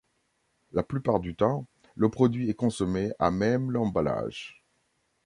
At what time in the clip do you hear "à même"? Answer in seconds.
3.19-3.69